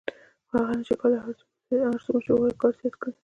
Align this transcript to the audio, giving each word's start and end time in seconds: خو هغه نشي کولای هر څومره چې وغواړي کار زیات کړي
خو 0.47 0.53
هغه 0.61 0.73
نشي 0.79 0.95
کولای 1.01 1.19
هر 1.25 1.91
څومره 2.05 2.21
چې 2.25 2.29
وغواړي 2.31 2.55
کار 2.61 2.71
زیات 2.79 2.95
کړي 3.01 3.13